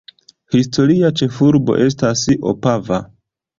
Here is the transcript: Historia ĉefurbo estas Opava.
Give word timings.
Historia 0.55 1.11
ĉefurbo 1.21 1.77
estas 1.91 2.27
Opava. 2.55 3.01